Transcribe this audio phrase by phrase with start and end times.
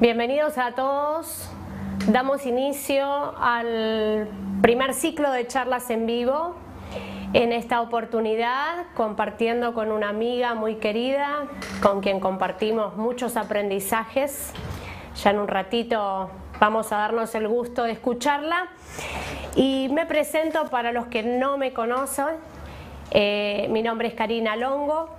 [0.00, 1.50] Bienvenidos a todos.
[2.06, 3.04] Damos inicio
[3.38, 4.26] al
[4.62, 6.54] primer ciclo de charlas en vivo.
[7.34, 11.48] En esta oportunidad compartiendo con una amiga muy querida,
[11.82, 14.54] con quien compartimos muchos aprendizajes.
[15.22, 18.68] Ya en un ratito vamos a darnos el gusto de escucharla.
[19.54, 22.36] Y me presento para los que no me conocen.
[23.10, 25.10] Eh, mi nombre es Karina Longo,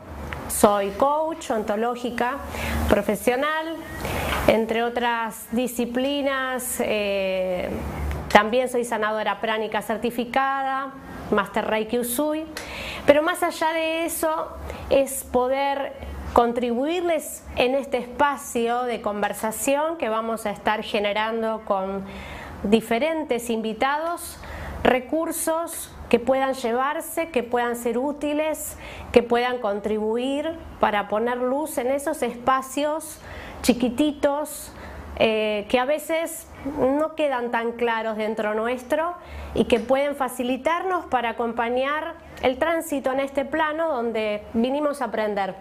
[0.48, 2.38] soy coach ontológica
[2.90, 3.76] profesional,
[4.48, 6.78] entre otras disciplinas.
[6.80, 7.70] Eh,
[8.32, 10.94] también soy sanadora pránica certificada,
[11.32, 12.46] Master Reiki Usui,
[13.06, 14.48] pero más allá de eso
[14.90, 15.94] es poder
[16.34, 22.06] contribuirles en este espacio de conversación que vamos a estar generando con
[22.64, 24.38] diferentes invitados,
[24.84, 28.78] recursos que puedan llevarse, que puedan ser útiles,
[29.12, 33.20] que puedan contribuir para poner luz en esos espacios
[33.62, 34.72] chiquititos
[35.18, 39.16] eh, que a veces no quedan tan claros dentro nuestro
[39.54, 45.56] y que pueden facilitarnos para acompañar el tránsito en este plano donde vinimos a aprender,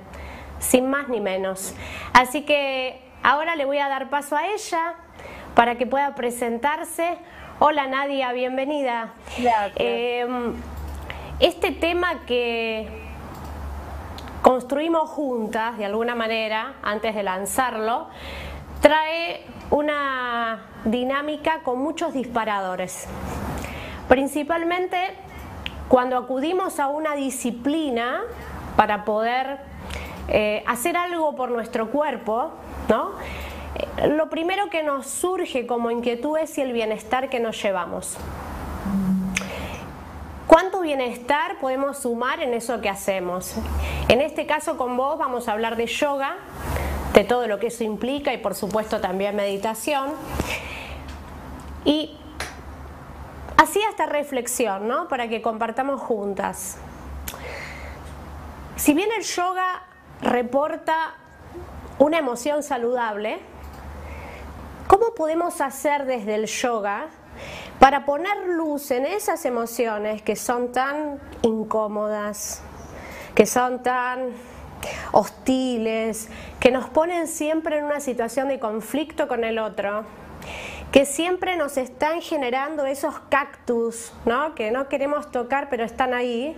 [0.59, 1.75] sin más ni menos.
[2.13, 4.95] Así que ahora le voy a dar paso a ella
[5.55, 7.19] para que pueda presentarse.
[7.59, 9.13] Hola Nadia, bienvenida.
[9.77, 10.27] Eh,
[11.41, 13.10] este tema que
[14.43, 18.09] construimos juntas de alguna manera antes de lanzarlo,
[18.81, 23.07] trae una dinámica con muchos disparadores.
[24.09, 24.97] Principalmente
[25.89, 28.23] cuando acudimos a una disciplina
[28.77, 29.59] para poder
[30.29, 32.53] eh, hacer algo por nuestro cuerpo,
[32.89, 33.13] ¿no?
[33.75, 38.17] Eh, lo primero que nos surge como inquietud es el bienestar que nos llevamos.
[40.51, 43.55] ¿Cuánto bienestar podemos sumar en eso que hacemos?
[44.09, 46.39] En este caso con vos vamos a hablar de yoga,
[47.15, 50.09] de todo lo que eso implica y por supuesto también meditación.
[51.85, 52.19] Y
[53.57, 55.07] hacía esta reflexión, ¿no?
[55.07, 56.79] Para que compartamos juntas.
[58.75, 59.85] Si bien el yoga
[60.21, 61.15] reporta
[62.01, 63.39] una emoción saludable,
[64.89, 67.07] ¿cómo podemos hacer desde el yoga
[67.81, 72.63] para poner luz en esas emociones que son tan incómodas,
[73.35, 74.29] que son tan
[75.13, 76.29] hostiles,
[76.61, 80.05] que nos ponen siempre en una situación de conflicto con el otro,
[80.93, 84.55] que siempre nos están generando esos cactus, ¿no?
[84.55, 86.55] que no queremos tocar pero están ahí.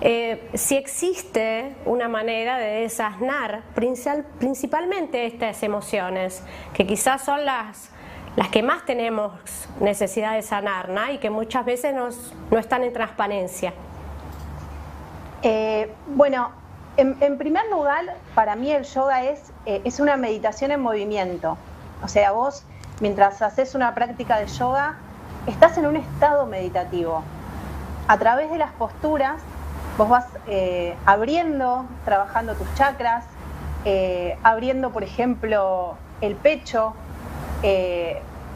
[0.00, 6.42] Eh, si existe una manera de desasnar principalmente estas emociones,
[6.74, 7.91] que quizás son las,
[8.36, 9.32] las que más tenemos
[9.80, 13.72] necesidad de sanar y que muchas veces no están en transparencia.
[15.42, 16.52] Eh, bueno,
[16.96, 21.58] en, primer lugar, para mí el yoga es, eh, es una meditación en movimiento.
[22.02, 22.64] O sea, vos
[23.00, 24.96] mientras haces una práctica de yoga,
[25.46, 27.24] estás en un estado meditativo.
[28.06, 29.42] A través de las posturas,
[29.98, 33.24] vos vas eh, abriendo, trabajando tus chakras,
[34.44, 36.94] abriendo, por ejemplo, el pecho,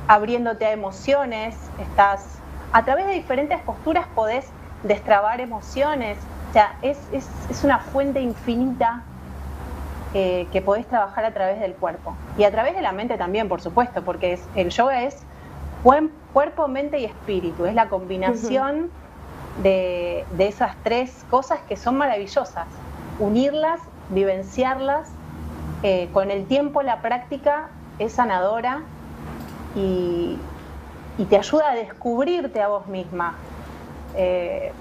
[0.08, 2.36] abriéndote a emociones, estás
[2.72, 4.46] a través de diferentes posturas podés
[4.82, 6.18] destrabar emociones,
[6.50, 6.98] o sea, es,
[7.64, 9.02] una fuente infinita
[10.14, 12.14] eh, que podés trabajar a través del cuerpo.
[12.38, 15.22] Y a través de la mente también, por supuesto, porque el yoga es
[16.32, 17.66] cuerpo, mente y espíritu.
[17.66, 18.90] Es la combinación
[19.62, 22.66] de, esas tres cosas que son maravillosas.
[23.18, 23.80] Unirlas,
[24.10, 25.08] vivenciarlas.
[25.82, 27.68] Eh, con el tiempo la práctica
[27.98, 28.82] es sanadora
[29.76, 30.38] y,
[31.28, 33.34] te ayuda a descubrirte a vos misma.
[34.16, 34.72] Eh,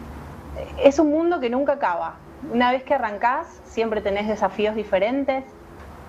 [0.83, 2.15] es un mundo que nunca acaba.
[2.51, 5.43] Una vez que arrancás, siempre tenés desafíos diferentes,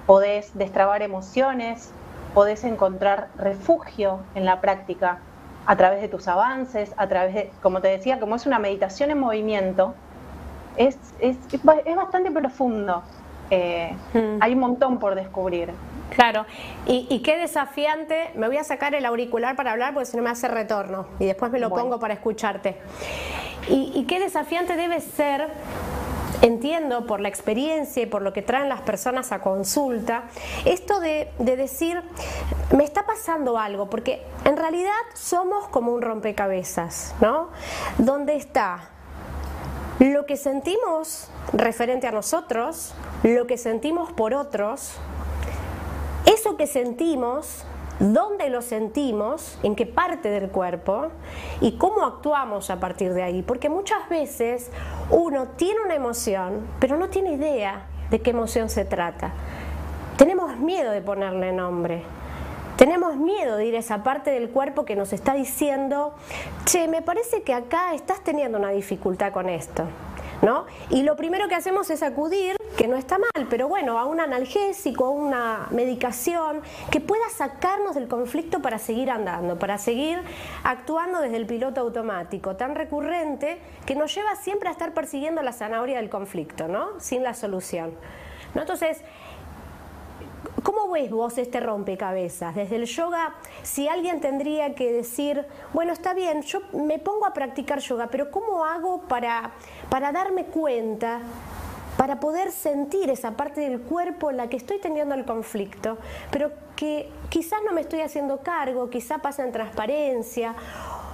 [0.06, 1.90] podés destrabar emociones,
[2.34, 5.18] podés encontrar refugio en la práctica
[5.66, 9.10] a través de tus avances, a través de, como te decía, como es una meditación
[9.10, 9.94] en movimiento,
[10.76, 11.36] es, es,
[11.96, 13.02] bastante profundo.
[13.50, 14.38] Eh, hmm.
[14.40, 15.72] Hay un montón por descubrir.
[16.10, 16.46] Claro,
[16.86, 20.30] y, qué desafiante, me voy a sacar el auricular para hablar porque si no me
[20.30, 22.76] hace retorno y después me lo pongo para escucharte.
[23.68, 25.48] Y, qué desafiante debe ser
[26.42, 30.24] entiendo por la experiencia y por lo que traen las personas a consulta,
[30.66, 32.02] esto de, de, decir,
[32.76, 37.48] me está pasando algo, porque en realidad somos como un rompecabezas, ¿no?
[37.98, 38.90] Donde está
[39.98, 44.98] lo que sentimos referente a nosotros, lo que sentimos por otros,
[46.36, 47.64] eso que sentimos,
[47.98, 51.08] dónde lo sentimos, en qué parte del cuerpo
[51.62, 53.42] y cómo actuamos a partir de ahí.
[53.42, 54.70] Porque muchas veces
[55.10, 59.32] uno tiene una emoción, pero no tiene idea de qué emoción se trata.
[60.18, 62.02] Tenemos miedo de ponerle nombre.
[62.76, 66.14] Tenemos miedo de ir a esa parte del cuerpo que nos está diciendo,
[66.66, 69.84] che, me parece que acá estás teniendo una dificultad con esto.
[70.42, 70.66] ¿No?
[70.90, 74.20] Y lo primero que hacemos es acudir, que no está mal, pero bueno, a un
[74.20, 76.60] analgésico, a una medicación
[76.90, 80.20] que pueda sacarnos del conflicto para seguir andando, para seguir
[80.62, 85.52] actuando desde el piloto automático, tan recurrente que nos lleva siempre a estar persiguiendo la
[85.52, 87.00] zanahoria del conflicto, ¿no?
[87.00, 87.94] Sin la solución.
[88.54, 88.62] ¿No?
[88.62, 89.02] Entonces,
[90.62, 92.54] ¿Cómo ves vos este rompecabezas?
[92.54, 97.32] Desde el yoga, si alguien tendría que decir, bueno, está bien, yo me pongo a
[97.32, 99.52] practicar yoga, pero ¿cómo hago para,
[99.90, 101.20] para darme cuenta,
[101.96, 105.98] para poder sentir esa parte del cuerpo en la que estoy teniendo el conflicto,
[106.30, 110.54] pero que quizás no me estoy haciendo cargo, quizás pasa en transparencia,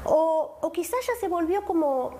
[0.05, 2.12] o, o quizás ya se volvió como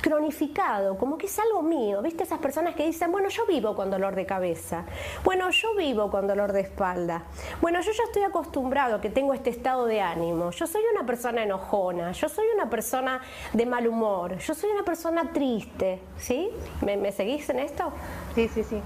[0.00, 2.02] cronificado, como que es algo mío.
[2.02, 4.84] ¿Viste esas personas que dicen, bueno, yo vivo con dolor de cabeza?
[5.24, 7.24] Bueno, yo vivo con dolor de espalda.
[7.60, 10.50] Bueno, yo ya estoy acostumbrado que tengo este estado de ánimo.
[10.50, 13.20] Yo soy una persona enojona, yo soy una persona
[13.52, 16.00] de mal humor, yo soy una persona triste.
[16.16, 16.50] ¿Sí?
[16.82, 17.92] ¿Me, seguís en esto?
[18.34, 18.80] Sí, sí, sí.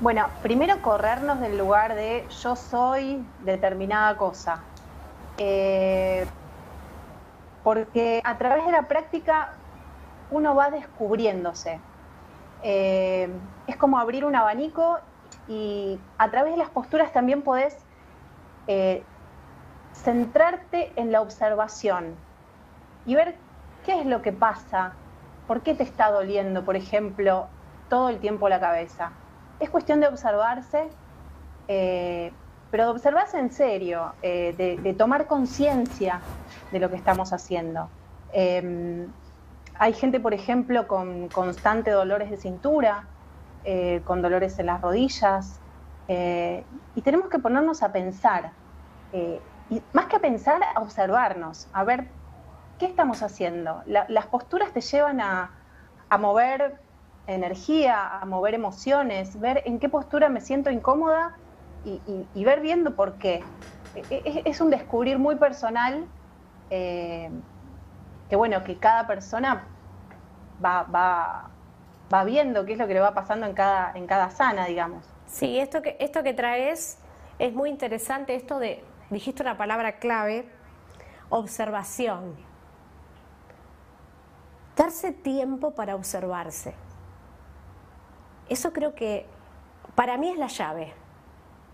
[0.00, 4.62] Bueno, primero corrernos del lugar de yo soy determinada cosa.
[5.38, 6.26] Eh,
[7.62, 9.54] porque a través de la práctica
[10.30, 11.80] uno va descubriéndose.
[12.62, 13.28] Eh,
[13.66, 14.98] es como abrir un abanico
[15.48, 17.76] y a través de las posturas también podés
[18.66, 19.02] eh,
[19.94, 22.14] centrarte en la observación
[23.06, 23.36] y ver
[23.84, 24.92] qué es lo que pasa,
[25.46, 27.46] por qué te está doliendo, por ejemplo,
[27.88, 29.12] todo el tiempo la cabeza.
[29.58, 30.88] Es cuestión de observarse,
[31.66, 32.32] eh,
[32.70, 36.20] pero de observarse en serio, de, tomar conciencia
[36.70, 37.88] de lo que estamos haciendo.
[39.82, 43.08] Hay gente, por ejemplo, con constante dolores de cintura,
[43.64, 45.58] eh, con dolores en las rodillas,
[46.06, 48.52] eh, y tenemos que ponernos a pensar,
[49.14, 49.40] eh,
[49.70, 52.08] y más que a pensar, a observarnos, a ver
[52.78, 53.82] qué estamos haciendo.
[53.86, 55.50] las posturas te llevan a,
[56.18, 56.78] mover
[57.26, 61.38] energía, a mover emociones, ver en qué postura me siento incómoda
[61.86, 63.42] y, ver viendo por qué.
[63.94, 66.04] E, e, es, un descubrir muy personal
[68.30, 69.66] que bueno, que cada persona
[70.64, 71.50] va, va,
[72.12, 75.04] va viendo qué es lo que le va pasando en cada, en cada sana, digamos.
[75.26, 76.98] Sí, esto que, esto que traes
[77.40, 80.48] es muy interesante, esto de, dijiste una palabra clave,
[81.28, 82.36] observación.
[84.76, 86.74] Darse tiempo para observarse.
[88.48, 89.26] Eso creo que
[89.94, 90.94] para mí es la llave.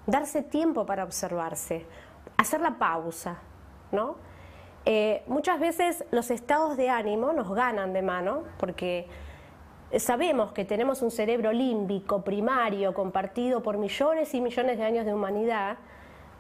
[0.07, 1.87] Darse tiempo para observarse,
[2.37, 3.39] hacer la pausa,
[3.93, 4.17] ¿no?
[4.89, 9.09] Eh, muchas veces los estados de ánimo nos ganan de mano porque
[9.99, 15.13] sabemos que tenemos un cerebro límbico primario compartido por millones y millones de años de
[15.13, 15.79] humanidad,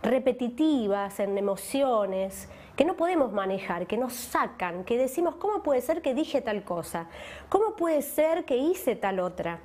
[0.00, 6.00] repetitivas en emociones que no podemos manejar, que nos sacan, que decimos, ¿cómo puede ser
[6.00, 7.08] que dije tal cosa?
[7.48, 9.58] ¿Cómo puede ser que hice tal otra?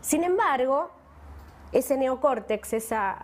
[0.00, 0.90] Sin embargo,
[1.72, 3.18] ese neocórtex, esa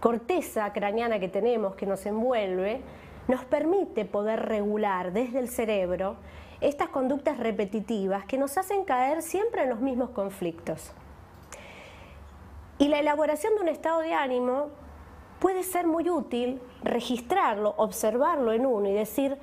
[0.00, 2.82] corteza craneana que tenemos que nos envuelve,
[3.28, 6.16] nos permite poder regular desde el cerebro
[6.60, 10.92] estas conductas repetitivas que nos hacen caer siempre en los mismos conflictos.
[12.78, 14.70] Y la elaboración de un estado de ánimo
[15.38, 19.38] puede ser muy útil registrarlo, observarlo en uno y decir,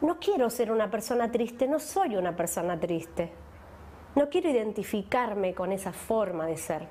[0.00, 3.32] no quiero ser una persona triste, no soy una persona triste.
[4.14, 6.88] No quiero identificarme con esa forma de ser.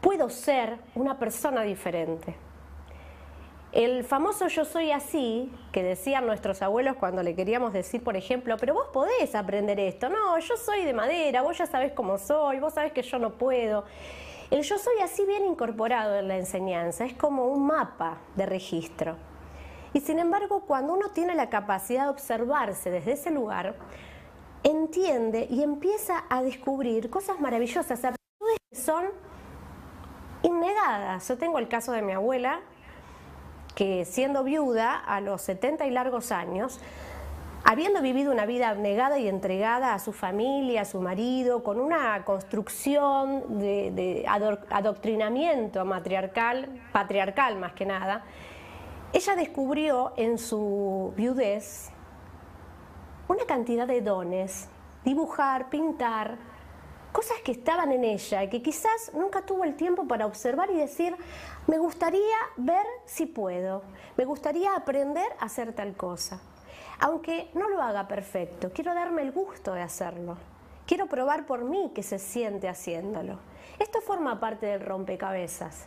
[0.00, 2.36] Puedo ser una persona diferente.
[3.78, 8.56] El famoso yo soy así, que decían nuestros abuelos cuando le queríamos decir, por ejemplo,
[8.58, 10.08] pero vos podés aprender esto.
[10.08, 13.34] No, yo soy de madera, vos ya sabés cómo soy, vos sabés que yo no
[13.34, 13.84] puedo.
[14.50, 19.14] El yo soy así bien incorporado en la enseñanza, es como un mapa de registro.
[19.92, 23.76] Y sin embargo, cuando uno tiene la capacidad de observarse desde ese lugar,
[24.64, 29.04] entiende y empieza a descubrir cosas maravillosas, aptitudes que son
[30.42, 31.28] innegadas.
[31.28, 32.60] Yo tengo el caso de mi abuela,
[33.78, 36.80] que siendo viuda a los 70 y largos años,
[37.62, 42.24] habiendo vivido una vida abnegada y entregada a su familia, a su marido, con una
[42.24, 48.24] construcción de, adoctrinamiento matriarcal, patriarcal más que nada,
[49.12, 51.90] ella descubrió en su viudez
[53.28, 54.68] una cantidad de dones,
[55.04, 56.36] dibujar, pintar,
[57.12, 60.74] cosas que estaban en ella y que quizás nunca tuvo el tiempo para observar y
[60.74, 61.14] decir,
[61.68, 63.82] me gustaría ver si puedo,
[64.16, 66.40] me gustaría aprender a hacer tal cosa.
[66.98, 70.38] Aunque no lo haga perfecto, quiero darme el gusto de hacerlo.
[70.86, 73.38] Quiero probar por mí que se siente haciéndolo.
[73.78, 75.86] Esto forma parte del rompecabezas.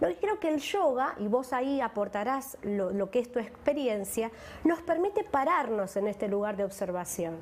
[0.00, 4.30] No, creo que el yoga, y vos ahí aportarás lo, lo que es tu experiencia,
[4.62, 7.36] nos permite pararnos en este lugar de observación.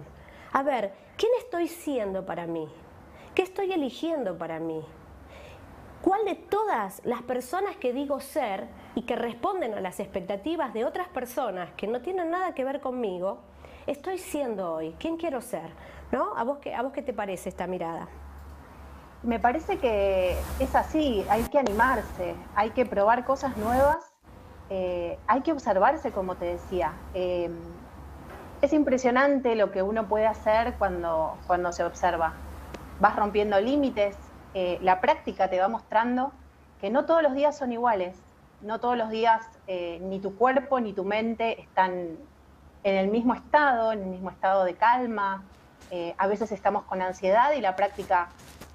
[0.52, 2.66] A ver, ¿quién estoy siendo para mí?
[3.34, 4.82] ¿Qué estoy eligiendo para mí?
[6.06, 10.84] ¿Cuál de todas las personas que digo ser y que responden a las expectativas de
[10.84, 13.38] otras personas que no tienen nada que ver conmigo,
[13.88, 14.94] estoy siendo hoy?
[15.00, 15.68] ¿Quién quiero ser?
[16.12, 16.36] ¿No?
[16.36, 18.06] ¿A vos qué, a vos qué te parece esta mirada?
[19.24, 24.14] Me parece que es así, hay que animarse, hay que probar cosas nuevas,
[24.70, 26.92] eh, hay que observarse, como te decía.
[27.14, 27.50] Eh,
[28.62, 32.34] es impresionante lo que uno puede hacer cuando, cuando se observa.
[33.00, 34.16] Vas rompiendo límites,
[34.58, 36.32] eh, la práctica te va mostrando
[36.80, 38.16] que no todos los días son iguales,
[38.62, 39.46] no todos los días
[40.00, 42.16] ni tu cuerpo ni tu mente están
[42.84, 45.42] en el mismo estado, en el mismo estado de calma.
[46.16, 48.28] a veces estamos con ansiedad y la práctica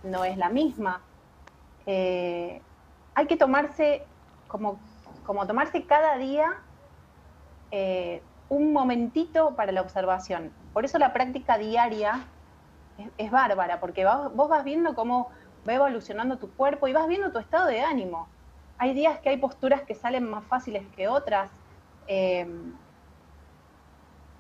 [0.04, 1.02] no es la misma.
[1.86, 2.62] Eh,
[3.16, 4.04] hay que tomarse,
[4.48, 4.80] como,
[5.26, 6.54] como tomarse cada día
[7.72, 10.52] eh, un momentito para la observación.
[10.74, 12.26] Por eso la práctica diaria
[13.18, 15.30] es, bárbara, porque vos, vas viendo cómo
[15.68, 18.28] va evolucionando tu cuerpo y vas viendo tu estado de ánimo.
[18.78, 21.52] Hay días que hay posturas que salen más fáciles que otras.
[22.08, 22.48] Eh,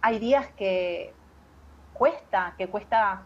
[0.01, 1.13] hay días que
[1.93, 3.21] cuesta, que cuesta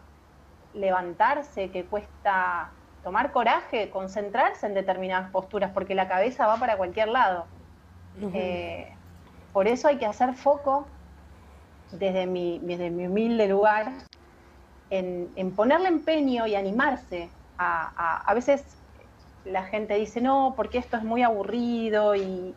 [0.74, 2.70] levantarse, que cuesta
[3.02, 7.46] tomar coraje, concentrarse en determinadas posturas, porque la cabeza va para cualquier lado.
[8.34, 8.92] Eh,
[9.52, 10.86] por eso hay que hacer foco
[11.92, 13.92] desde mi, desde mi humilde lugar
[14.90, 17.30] en, ponerle empeño y animarse.
[17.58, 18.64] A, a, veces
[19.44, 22.54] la gente dice, no, porque esto es muy aburrido y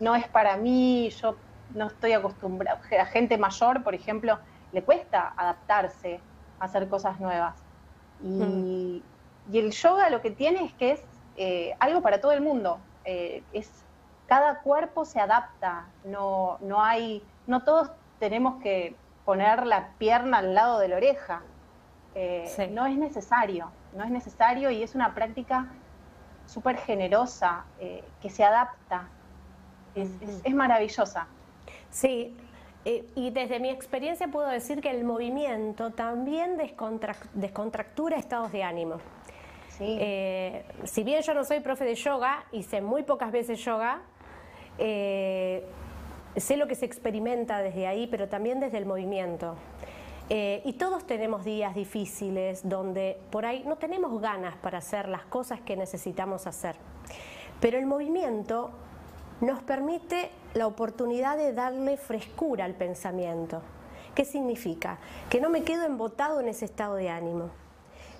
[0.00, 1.36] no es para mí, yo
[1.74, 2.80] no estoy acostumbrada.
[3.00, 4.38] A gente mayor, por ejemplo,
[4.72, 6.20] le cuesta adaptarse
[6.60, 7.54] hacer cosas nuevas.
[8.22, 9.02] Y,
[9.52, 11.02] el yoga lo que tiene es que es
[11.36, 12.78] eh, algo para todo el mundo.
[13.04, 13.70] Eh, es,
[14.26, 20.54] cada cuerpo se adapta, no, no hay, no todos tenemos que poner la pierna al
[20.54, 21.42] lado de la oreja.
[22.14, 25.68] Eh, no es necesario, no es necesario y es una práctica
[26.46, 27.64] súper generosa,
[28.20, 29.08] que se adapta.
[29.94, 30.10] Es,
[30.44, 31.26] es maravillosa.
[31.90, 32.36] Sí,
[32.84, 38.96] eh, y desde mi experiencia puedo decir que el movimiento también descontractura estados de ánimo.
[39.80, 44.02] Eh, si bien yo no soy profe de yoga, hice muy pocas veces yoga,
[44.78, 45.66] eh,
[46.36, 49.56] sé lo que se experimenta desde ahí, pero también desde el movimiento.
[50.28, 55.60] Y todos tenemos días difíciles donde por ahí no tenemos ganas para hacer las cosas
[55.60, 56.76] que necesitamos hacer.
[57.60, 58.70] Pero el movimiento
[59.40, 63.62] nos permite la oportunidad de darle frescura al pensamiento.
[64.14, 64.98] ¿Qué significa?
[65.28, 67.50] Que no me quedo embotado en ese estado de ánimo.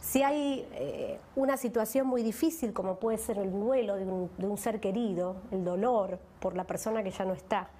[0.00, 4.80] Si hay eh, una situación muy difícil, como puede ser el duelo de un, ser
[4.80, 7.70] querido, el dolor por la persona que ya no está,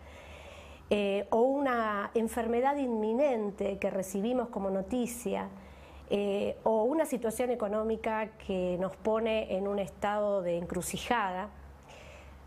[0.97, 5.49] eh, o una enfermedad inminente que recibimos como noticia,
[6.09, 11.49] eh, o una situación económica que nos pone en un estado de encrucijada,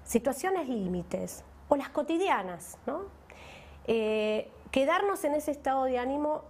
[0.05, 3.07] situaciones límites o las cotidianas, ¿no?
[3.85, 6.43] Eh, quedarnos en ese estado de ánimo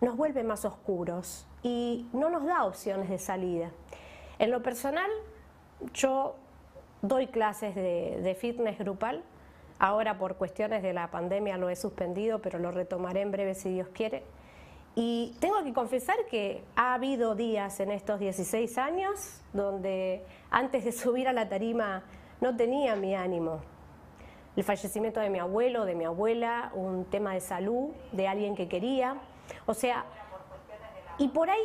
[0.00, 3.70] nos vuelve más oscuros y no nos da opciones de salida.
[4.40, 5.10] En lo personal,
[5.94, 6.34] yo
[7.00, 9.22] doy clases de, de fitness grupal.
[9.78, 13.70] Ahora por cuestiones de la pandemia lo he suspendido, pero lo retomaré en breve si
[13.70, 14.24] Dios quiere.
[14.94, 20.92] Y tengo que confesar que ha habido días en estos 16 años donde antes de
[20.92, 22.02] subir a la tarima
[22.40, 23.60] no tenía mi ánimo.
[24.56, 28.68] El fallecimiento de mi abuelo, de mi abuela, un tema de salud, de alguien que
[28.68, 29.18] quería.
[29.66, 30.06] O sea,
[31.18, 31.64] y por ahí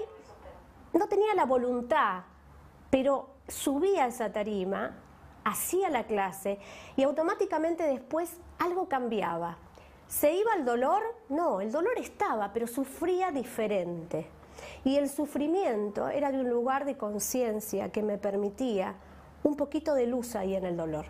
[0.91, 2.24] no tenía la voluntad,
[2.89, 4.98] pero subía a esa tarima,
[5.44, 6.60] hacía la clase
[6.96, 9.58] y automáticamente después algo cambiaba.
[10.08, 11.02] ¿Se iba el dolor?
[11.30, 14.28] No, el dolor estaba, pero sufría diferente.
[14.84, 18.96] Y el sufrimiento era de un lugar de conciencia que me permitía
[19.44, 21.06] un poquito de luz ahí en el dolor,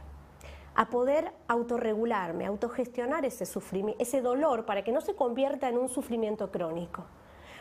[0.75, 5.89] a poder autorregularme, autogestionar ese sufrimiento, ese dolor para que no se convierta en un
[5.89, 7.05] sufrimiento crónico.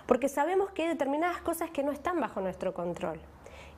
[0.07, 3.21] Porque sabemos que hay determinadas cosas que no están bajo nuestro control.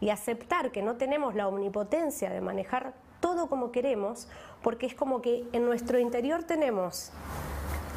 [0.03, 4.29] Y aceptar que no tenemos la omnipotencia de manejar todo como queremos,
[4.61, 7.13] porque es como que en nuestro interior tenemos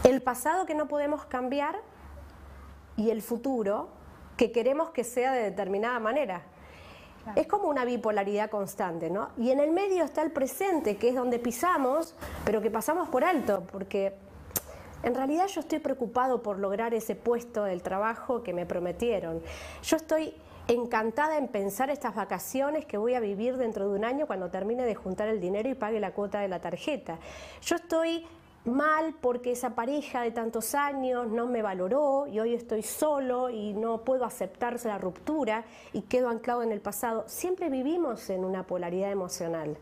[0.05, 1.75] el pasado que no podemos cambiar
[2.95, 3.89] y el futuro
[4.37, 6.43] que queremos que sea de determinada manera.
[7.35, 9.29] Es como una bipolaridad constante, ¿no?
[9.35, 12.13] Y en el medio está el presente, que es donde pisamos,
[12.45, 14.13] pero que pasamos por alto, porque
[15.01, 19.41] en realidad yo estoy preocupado por lograr ese puesto del trabajo que me prometieron.
[19.81, 20.35] Yo estoy
[20.67, 24.83] encantada en pensar estas vacaciones que voy a vivir dentro de un año cuando termine
[24.83, 27.19] de juntar el dinero y pague la cuota de la tarjeta.
[27.61, 28.25] Yo estoy
[28.65, 33.73] mal porque esa pareja de tantos años no me valoró y hoy estoy solo y
[33.73, 37.25] no puedo aceptarse la ruptura y quedo anclado en el pasado.
[37.27, 39.77] Siempre vivimos en una polaridad emocional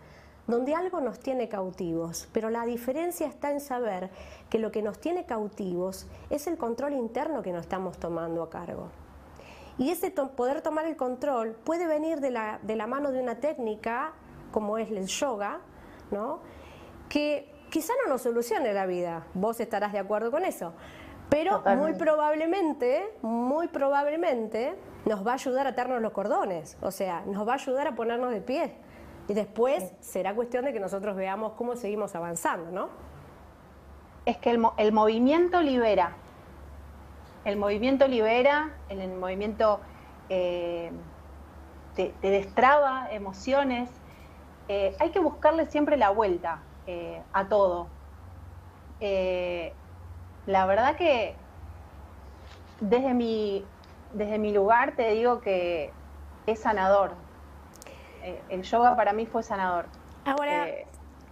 [0.47, 4.09] donde algo nos tiene cautivos, pero la diferencia está en saber
[4.49, 8.49] que lo que nos tiene cautivos es el control interno que nos estamos tomando a
[8.49, 9.02] cargo.
[9.77, 13.39] Y ese poder tomar el control puede venir de la, de la mano de una
[13.39, 14.13] técnica
[14.51, 15.59] como es el yoga,
[16.11, 16.39] ¿no?
[17.13, 20.73] que quizá no nos solucione la vida, vos estarás de acuerdo con eso,
[21.29, 24.75] pero muy probablemente, muy probablemente
[25.05, 27.95] nos va a ayudar a atarnos los cordones, o sea, nos va a ayudar a
[27.95, 28.75] ponernos de pie.
[29.27, 32.89] Y después será cuestión de que nosotros veamos cómo seguimos avanzando, ¿no?
[34.25, 36.15] Es que el, el movimiento libera,
[37.45, 39.81] el movimiento libera, el, movimiento
[40.29, 40.91] eh,
[41.95, 43.89] te, destraba emociones.
[44.67, 47.87] Eh, hay que buscarle siempre la vuelta eh, a todo.
[50.45, 51.35] la verdad que
[52.79, 53.65] desde mi,
[54.13, 55.91] desde mi lugar te digo que
[56.45, 57.13] es sanador.
[58.49, 59.85] el yoga para mí fue sanador.
[60.25, 60.67] Ahora,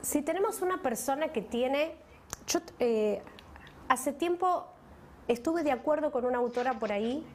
[0.01, 1.95] si tenemos una persona que tiene,
[2.47, 2.59] yo
[3.87, 4.70] hace tiempo
[5.31, 7.25] estuve de acuerdo con una autora por ahí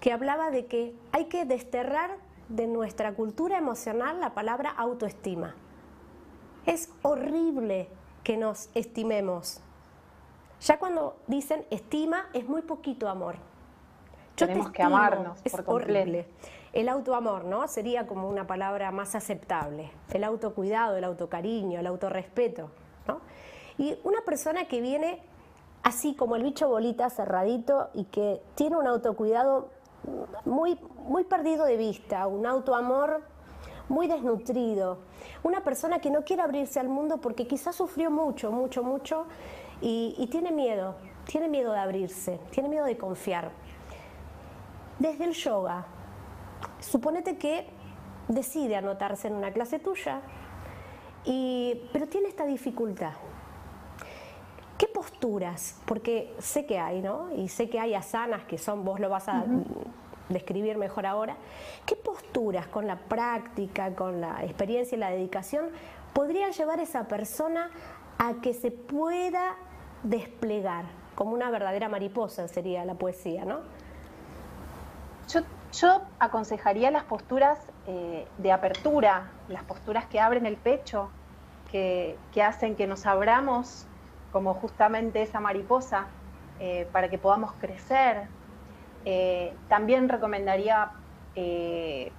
[0.00, 2.16] que hablaba de que hay que desterrar
[2.48, 5.54] de nuestra cultura emocional la palabra autoestima.
[6.64, 7.88] Es horrible
[8.24, 9.60] que nos estimemos.
[10.60, 13.36] Ya cuando dicen estima es muy poquito amor.
[14.34, 16.26] Tenemos que amarnos es horrible.
[16.72, 17.66] El autoamor, ¿no?
[17.66, 19.90] Sería como una palabra más aceptable.
[20.12, 22.70] El autocuidado, el autocariño, el autorrespeto,
[23.06, 23.20] ¿no?
[23.78, 25.22] Y una persona que viene
[25.88, 29.70] así como el bicho bolita cerradito y que tiene un autocuidado
[30.44, 33.22] muy, muy perdido de vista, un autoamor
[33.88, 34.98] muy desnutrido,
[35.42, 39.26] una persona que no quiere abrirse al mundo porque quizás sufrió mucho, mucho, mucho
[39.80, 40.96] y, tiene miedo,
[41.26, 43.50] tiene miedo de abrirse, tiene miedo de confiar.
[44.98, 45.86] Desde el yoga,
[46.80, 47.66] suponete que
[48.28, 50.20] decide anotarse en una clase tuya,
[51.24, 53.12] y, pero tiene esta dificultad
[54.78, 55.80] ¿Qué posturas?
[55.86, 57.34] Porque sé que hay, ¿no?
[57.34, 59.44] Y sé que hay asanas que son, vos lo vas a
[60.28, 61.36] describir mejor ahora.
[61.84, 65.66] ¿Qué posturas con la práctica, con la experiencia y la dedicación
[66.12, 67.70] podrían llevar a esa persona
[68.18, 69.56] a que se pueda
[70.04, 73.58] desplegar como una verdadera mariposa sería la poesía, ¿no?
[75.72, 81.10] Yo, aconsejaría las posturas eh, de apertura, las posturas que abren el pecho,
[81.70, 83.86] que, que hacen que nos abramos
[84.32, 86.08] como justamente esa mariposa,
[86.60, 88.28] eh, para que podamos crecer.
[89.04, 90.90] Eh, también recomendaría
[91.36, 92.12] eh,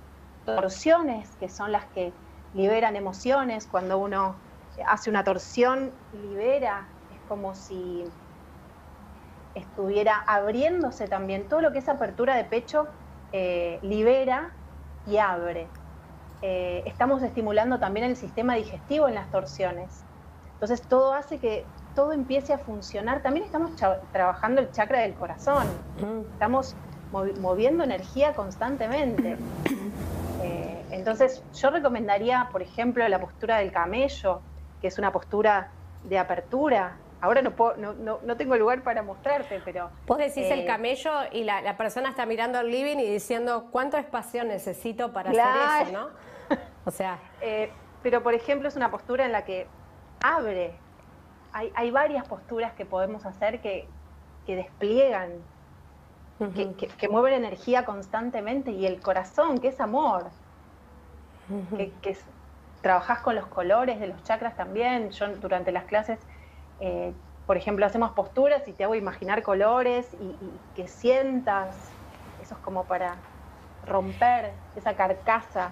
[0.45, 2.13] torsiones, que son las que
[2.53, 3.67] liberan emociones.
[3.67, 4.35] Cuando uno
[4.87, 8.05] hace una torsión, libera, es como si
[9.55, 11.49] estuviera abriéndose también.
[11.49, 12.87] Todo lo que es apertura de pecho
[13.81, 14.51] libera
[15.05, 15.67] y abre.
[16.41, 20.05] estamos estimulando también el sistema digestivo en las torsiones.
[20.53, 21.65] Entonces todo hace que
[21.99, 23.21] todo empiece a funcionar.
[23.21, 23.71] También estamos
[24.13, 25.67] trabajando el chakra del corazón,
[26.31, 26.73] estamos
[27.11, 29.37] moviendo energía constantemente.
[30.41, 34.39] Eh, entonces yo recomendaría, por ejemplo, la postura del camello,
[34.79, 35.69] que es una postura
[36.05, 36.95] de apertura.
[37.19, 39.89] Ahora no, puedo, no, no, tengo lugar para mostrarte, pero...
[40.07, 43.97] Vos decís el eh, camello y la, persona está mirando el living y diciendo cuánto
[43.97, 46.57] espacio necesito para hacer eso, ¿no?
[46.85, 47.19] O sea...
[47.41, 47.69] Eh,
[48.01, 49.67] pero, por ejemplo, es una postura en la que
[50.21, 50.73] abre,
[51.53, 53.87] hay, varias posturas que podemos hacer que,
[54.47, 55.31] despliegan,
[56.97, 60.29] que, mueven energía constantemente y el corazón, que es amor,
[61.77, 62.17] que, que
[62.81, 65.11] trabajás con los colores de los chakras también.
[65.11, 66.19] Yo durante las clases,
[66.79, 67.13] eh,
[67.45, 70.35] por ejemplo, hacemos posturas y te hago imaginar colores y,
[70.75, 71.75] que sientas,
[72.41, 73.15] eso es como para
[73.85, 75.71] romper esa carcasa.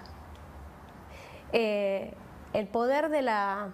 [1.53, 2.13] Eh,
[2.53, 3.69] el poder de la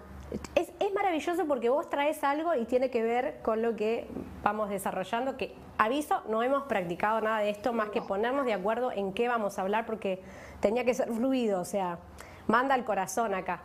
[0.54, 4.08] es, maravilloso porque vos traes algo y tiene que ver con lo que
[4.42, 8.92] vamos desarrollando, que aviso, no hemos practicado nada de esto más que ponernos de acuerdo
[8.92, 10.22] en qué vamos a hablar porque
[10.60, 11.98] tenía que ser fluido, o sea,
[12.46, 13.62] manda el corazón acá.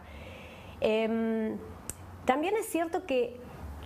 [0.81, 1.57] Em,
[2.25, 3.39] también es cierto que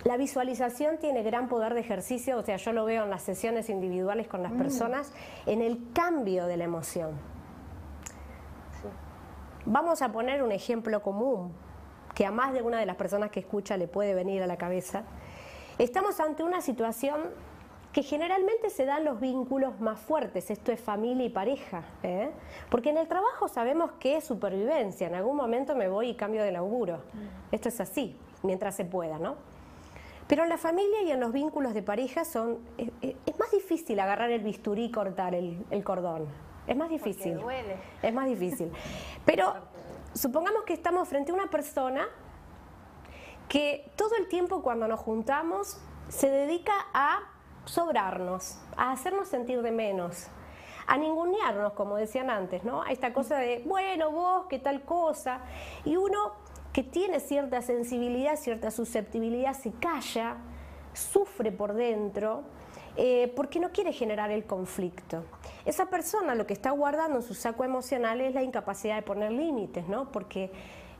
[0.04, 3.68] la visualización tiene gran poder de ejercicio, o sea, yo lo veo en las sesiones
[3.68, 4.58] individuales con las mm.
[4.58, 5.12] personas,
[5.46, 7.12] en el cambio de la emoción.
[9.66, 11.54] Vamos a poner un ejemplo común
[12.14, 14.56] que a más de una de las personas que escucha le puede venir a la
[14.56, 15.04] cabeza,
[15.78, 17.20] estamos ante una situación
[17.94, 22.30] que generalmente se dan los vínculos más fuertes, esto es familia y pareja, ¿eh?
[22.68, 26.42] porque en el trabajo sabemos que es supervivencia, en algún momento me voy y cambio
[26.42, 27.02] de laburo,
[27.52, 29.36] esto es así, mientras se pueda, ¿no?
[30.26, 34.30] Pero en la familia y en los vínculos de pareja son, es, más difícil agarrar
[34.30, 36.26] el bisturí y cortar el, cordón,
[36.66, 37.38] es más difícil,
[38.02, 38.72] es más difícil,
[39.24, 39.54] pero
[40.14, 42.06] supongamos que estamos frente a una persona
[43.48, 47.20] que todo el tiempo cuando nos juntamos se dedica a
[47.64, 50.28] sobrarnos, a hacernos sentir de menos,
[50.86, 52.82] a ningunearnos, como decían antes, ¿no?
[52.82, 55.40] A esta cosa de, bueno, vos, qué tal cosa.
[55.84, 56.34] Y uno
[56.72, 60.36] que tiene cierta sensibilidad, cierta susceptibilidad, se calla,
[60.92, 62.42] sufre por dentro,
[62.96, 65.24] eh, porque no quiere generar el conflicto.
[65.64, 69.32] Esa persona lo que está guardando en su saco emocional es la incapacidad de poner
[69.32, 70.12] límites, ¿no?
[70.12, 70.50] Porque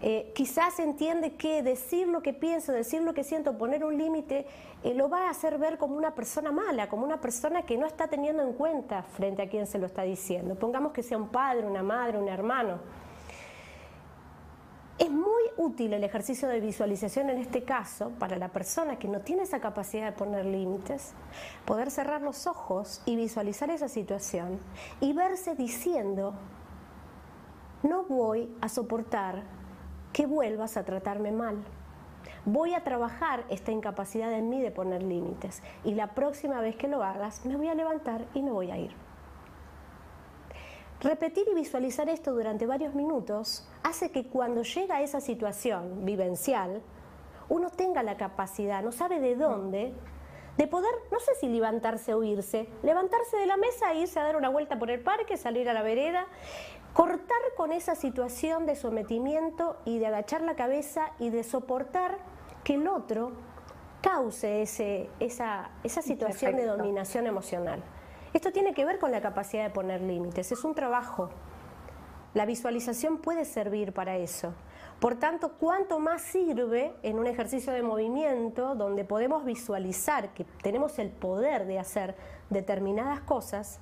[0.01, 4.47] eh, quizás entiende que decir lo que pienso, decir lo que siento, poner un límite,
[4.83, 7.87] eh, lo va a hacer ver como una persona mala, como una persona que no
[7.87, 10.57] está teniendo en cuenta frente a quien se lo está diciendo.
[10.57, 12.81] Pongamos que sea un padre, una madre, un hermano.
[14.97, 19.21] Es muy útil el ejercicio de visualización en este caso para la persona que no
[19.21, 21.15] tiene esa capacidad de poner límites,
[21.65, 24.61] poder cerrar los ojos y visualizar esa situación
[25.01, 26.35] y verse diciendo,
[27.83, 29.43] no voy a soportar
[30.13, 31.57] que vuelvas a tratarme mal.
[32.45, 36.87] Voy a trabajar esta incapacidad en mí de poner límites y la próxima vez que
[36.87, 39.04] lo hagas me voy a levantar y me voy a ir.
[41.05, 46.81] Repetir y visualizar esto durante varios minutos hace que cuando llega a esa situación vivencial,
[47.51, 49.93] uno tenga la capacidad, no sabe de dónde,
[50.57, 54.23] de poder, no sé si levantarse o irse, levantarse de la mesa e irse a
[54.23, 56.27] dar una vuelta por el parque, salir a la vereda,
[56.95, 62.17] cortar con esa situación de sometimiento y de agachar la cabeza y de soportar
[62.65, 63.33] que el otro
[64.01, 67.83] cause ese, esa, esa situación de dominación emocional.
[68.35, 71.31] Esto tiene que ver con la capacidad de poner límites, es un trabajo.
[72.35, 74.55] La visualización puede servir para eso.
[74.99, 80.99] Por tanto, cuanto más sirve en un ejercicio de movimiento donde podemos visualizar que tenemos
[80.99, 82.17] el poder de hacer
[82.51, 83.79] determinadas cosas,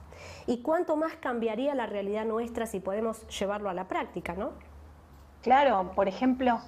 [0.47, 4.51] y cuánto más cambiaría la realidad nuestra si podemos llevarlo a la práctica, ¿no?
[5.41, 6.61] Claro, por ejemplo,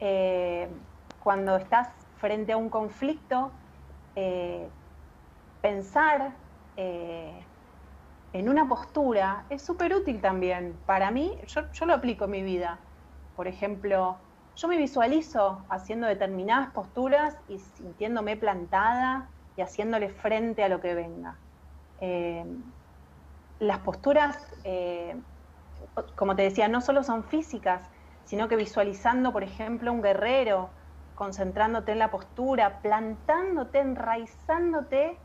[0.00, 0.68] eh,
[1.22, 3.50] cuando estás frente a un conflicto,
[4.16, 4.66] eh,
[5.60, 6.32] pensar
[6.80, 7.44] eh,
[8.32, 10.78] en una postura es súper útil también.
[10.86, 12.78] Para mí, yo, lo aplico en mi vida.
[13.34, 14.16] Por ejemplo,
[14.54, 20.94] yo me visualizo haciendo determinadas posturas y sintiéndome plantada y haciéndole frente a lo que
[20.94, 21.36] venga.
[22.00, 22.44] Eh,
[23.58, 25.20] las posturas, eh,
[26.14, 27.82] como te decía, no solo son físicas,
[28.24, 30.70] sino que visualizando, por ejemplo, un guerrero,
[31.16, 35.18] concentrándote en la postura, plantándote, enraizándote,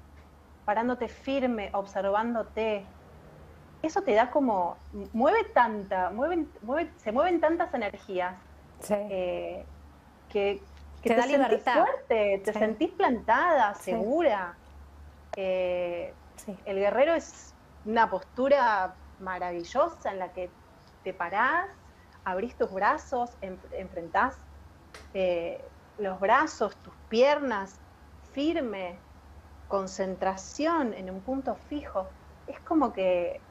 [0.66, 2.86] parándote firme, observándote.
[3.82, 4.78] Eso te da como,
[5.12, 6.12] mueve tanta,
[6.98, 8.36] se mueven tantas energías
[8.90, 9.66] eh,
[10.30, 10.62] que,
[11.02, 14.56] te, da sentís fuerte, te sentís plantada, segura.
[15.36, 16.14] Eh,
[16.66, 17.54] el guerrero es
[17.86, 20.50] una postura maravillosa en la que
[21.04, 21.70] te parás,
[22.24, 24.38] abrís tus brazos, enfrentás
[25.14, 25.64] eh,
[25.98, 27.80] los brazos, tus piernas,
[28.32, 28.98] firme,
[29.74, 32.06] concentración en un punto fijo.
[32.46, 33.42] Es como que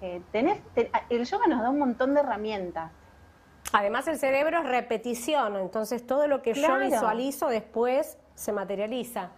[0.00, 0.60] eh, tenés,
[1.10, 2.92] el yoga nos da un montón de herramientas.
[3.72, 9.30] Además el cerebro es repetición, entonces todo lo que yo visualizo después se materializa.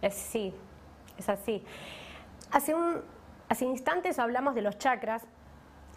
[0.00, 0.54] Es sí,
[1.18, 1.64] es así.
[2.52, 3.00] Hace, un,
[3.48, 5.26] hace instantes hablamos de los chakras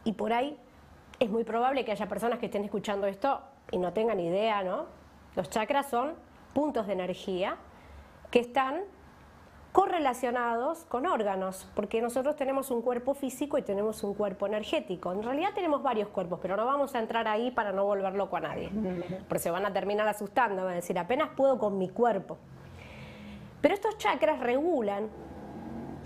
[0.05, 0.57] y por ahí
[1.19, 4.87] es muy probable que haya personas que estén escuchando esto y no tengan idea, ¿no?
[5.35, 6.15] Los chakras son
[6.55, 7.57] puntos de energía
[8.31, 8.81] que están
[9.71, 15.11] correlacionados con órganos, porque nosotros tenemos un cuerpo físico y tenemos un cuerpo energético.
[15.11, 18.37] En realidad tenemos varios cuerpos, pero no vamos a entrar ahí para no volver loco
[18.37, 18.71] a nadie,
[19.27, 22.37] porque se van a terminar asustando, van a decir, apenas puedo con mi cuerpo.
[23.61, 25.09] Pero estos chakras regulan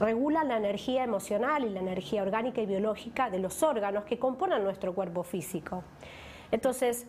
[0.01, 4.63] regula la energía emocional y la energía orgánica y biológica de los órganos que componen
[4.63, 5.83] nuestro cuerpo físico.
[6.51, 7.07] Entonces,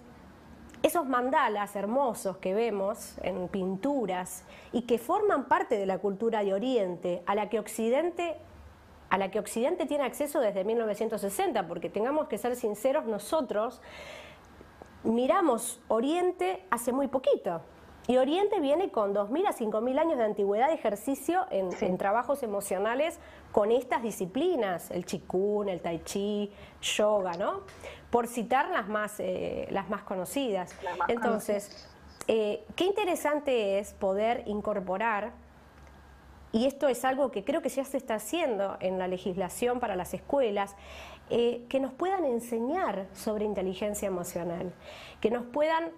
[0.83, 6.55] esos mandalas hermosos que vemos en pinturas y que forman parte de la cultura de
[6.55, 8.37] Oriente, a la que Occidente
[9.11, 13.83] a la que Occidente tiene acceso desde 1960, porque tengamos que ser sinceros, nosotros
[15.05, 17.61] miramos Oriente hace muy poquito.
[18.09, 23.21] Y Oriente viene con 2.000 a 5.000 años de antigüedad de ejercicio en, trabajos emocionales
[23.53, 27.61] con estas disciplinas, el chikun, el tai chi, yoga, ¿no?
[28.11, 30.75] Por citar las más, eh, las más conocidas.
[31.07, 31.89] Entonces,
[32.27, 35.33] eh, qué interesante es poder incorporar
[36.53, 39.97] y esto es algo que creo que ya se está haciendo en la legislación para
[39.97, 40.77] las escuelas,
[41.31, 44.75] eh, que nos puedan enseñar sobre inteligencia emocional,
[45.21, 45.93] que nos puedan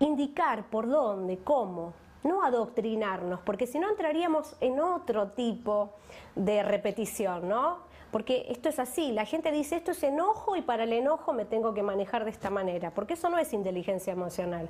[0.00, 5.90] indicar por dónde, cómo, no adoctrinarnos, porque si no entraríamos en otro tipo
[6.34, 7.78] de repetición, ¿no?
[8.10, 11.44] Porque esto es así, la gente dice esto es enojo y para el enojo me
[11.44, 14.68] tengo que manejar de esta manera, porque eso no es inteligencia emocional.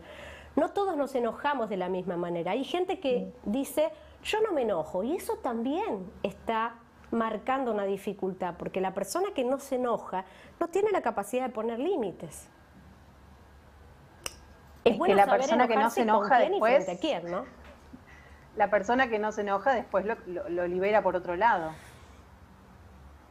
[0.56, 2.52] No todos nos enojamos de la misma manera.
[2.52, 3.90] Hay gente que dice
[4.24, 6.74] yo no me enojo y eso también está
[7.10, 10.24] marcando una dificultad, porque la persona que no se enoja
[10.60, 12.48] no tiene la capacidad de poner límites.
[14.84, 16.86] Es, que la persona que no se enoja después,
[17.24, 17.44] ¿no?
[18.56, 21.72] La persona que no se enoja después lo, libera por otro lado.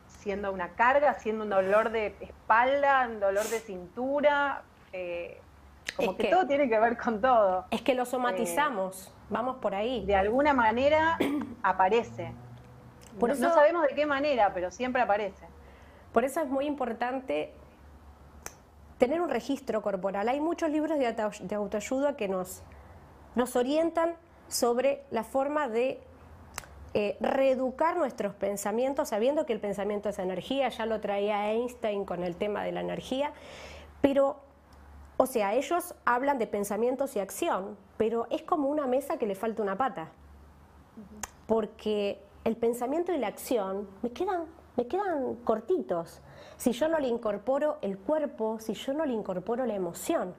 [0.08, 5.42] Siendo una carga, siendo un dolor de espalda, un dolor de cintura, eh,
[5.96, 7.66] como que, todo tiene que ver con todo.
[7.72, 10.06] Es que lo somatizamos, eh, vamos por ahí.
[10.06, 11.18] De alguna manera
[11.64, 12.32] aparece.
[13.20, 15.46] Por no, eso, no sabemos de qué manera, pero siempre aparece.
[16.14, 17.54] Por eso es muy importante
[18.98, 20.28] tener un registro corporal.
[20.30, 22.64] Hay muchos libros de, autoayuda que nos,
[23.36, 24.16] nos orientan
[24.48, 26.00] sobre la forma de
[26.94, 32.24] eh, reeducar nuestros pensamientos, sabiendo que el pensamiento es energía, ya lo traía Einstein con
[32.24, 33.34] el tema de la energía,
[34.02, 34.38] pero,
[35.18, 39.36] o sea, ellos hablan de pensamientos y acción, pero es como una mesa que le
[39.36, 40.10] falta una pata,
[41.46, 46.22] porque el pensamiento y la acción me quedan, me quedan cortitos
[46.56, 50.34] si yo no le incorporo el cuerpo, si yo no le incorporo la emoción.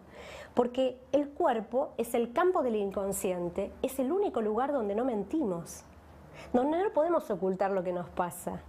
[0.55, 5.85] Porque el cuerpo es el campo del inconsciente, es el único lugar donde no mentimos,
[6.53, 8.61] donde no podemos ocultar lo que nos pasa.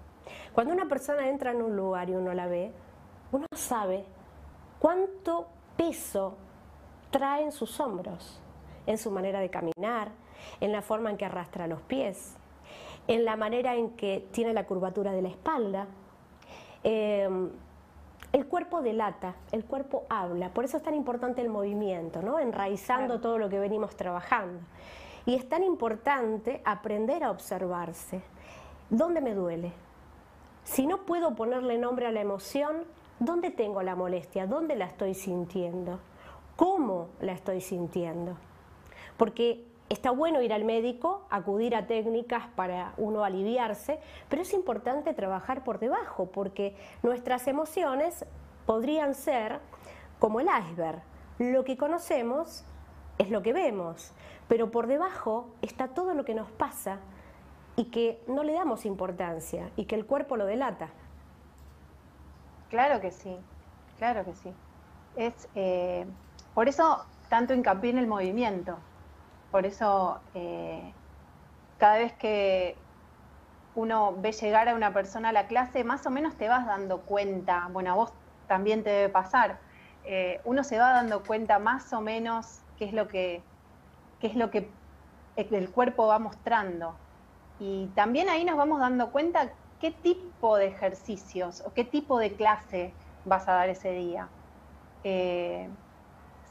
[0.53, 2.71] Cuando una persona entra en un lugar y uno la ve,
[3.31, 4.05] uno sabe
[4.79, 5.47] cuánto
[5.77, 6.35] peso
[7.09, 8.39] trae en sus hombros,
[8.85, 10.11] en su manera de caminar,
[10.59, 12.35] en la forma en que arrastra los pies,
[13.07, 15.87] en la manera en que tiene la curvatura de la espalda,
[16.83, 17.49] Em,
[18.31, 22.39] el cuerpo delata, el cuerpo habla, por eso es tan importante el movimiento, ¿no?
[22.39, 24.59] enraizando todo lo que venimos trabajando.
[25.25, 28.21] Y es tan importante aprender a observarse.
[28.89, 29.71] ¿Dónde me duele?
[30.63, 32.83] Si no puedo ponerle nombre a la emoción,
[33.19, 34.45] ¿dónde tengo la molestia?
[34.45, 35.99] ¿Dónde la estoy sintiendo?
[36.55, 38.37] ¿Cómo la estoy sintiendo?
[39.17, 43.99] Porque Está bueno ir al médico, acudir a técnicas para uno aliviarse,
[44.29, 48.23] pero es importante trabajar por debajo, porque nuestras emociones
[48.67, 49.59] podrían ser
[50.19, 51.01] como el iceberg.
[51.39, 52.63] Lo que conocemos
[53.17, 54.11] es lo que vemos,
[54.47, 56.99] pero por debajo está todo lo que nos pasa
[57.75, 60.89] y que no le damos importancia y que el cuerpo lo delata.
[62.69, 63.35] Claro que sí,
[63.97, 64.53] claro que sí.
[65.15, 66.05] Es eh,
[66.53, 68.77] por eso tanto hincapié en el movimiento,
[69.51, 70.93] por eso, eh,
[71.77, 72.77] cada vez que
[73.73, 77.01] uno ve llegar a una persona a la clase, más o menos te vas dando
[77.05, 78.13] cuenta, bueno, a vos
[78.47, 79.59] también te debe pasar,
[80.03, 83.43] eh, uno se va dando cuenta más o menos qué es lo que,
[84.19, 84.71] qué es lo que
[85.35, 86.95] el cuerpo va mostrando.
[87.57, 92.35] Y también ahí nos vamos dando cuenta qué tipo de ejercicios o qué tipo de
[92.35, 94.29] clase vas a dar ese día.
[95.03, 95.69] Eh,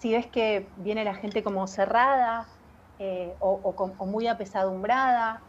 [0.01, 2.47] si ves que viene la gente como cerrada,
[2.99, 5.41] eh, o, muy apesadumbrada.